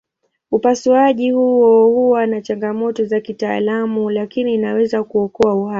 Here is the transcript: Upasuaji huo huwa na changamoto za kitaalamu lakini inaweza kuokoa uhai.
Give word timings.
Upasuaji 0.51 1.31
huo 1.31 1.85
huwa 1.85 2.25
na 2.27 2.41
changamoto 2.41 3.05
za 3.05 3.21
kitaalamu 3.21 4.09
lakini 4.09 4.53
inaweza 4.53 5.03
kuokoa 5.03 5.53
uhai. 5.55 5.69